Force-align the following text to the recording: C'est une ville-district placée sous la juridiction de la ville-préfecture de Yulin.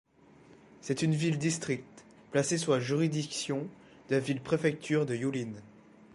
C'est 0.81 1.03
une 1.03 1.13
ville-district 1.13 1.85
placée 2.31 2.57
sous 2.57 2.71
la 2.71 2.79
juridiction 2.79 3.67
de 4.09 4.15
la 4.15 4.19
ville-préfecture 4.19 5.05
de 5.05 5.13
Yulin. 5.15 5.53